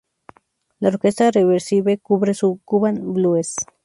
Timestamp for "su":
2.33-2.59